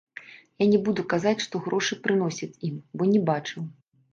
[0.63, 3.63] Я не буду казаць, што грошы прыносяць ім, бо не бачыў.